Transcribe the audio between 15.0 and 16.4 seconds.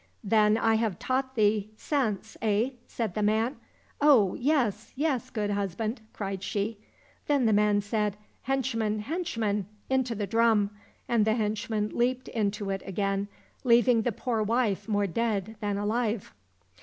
dead than alive.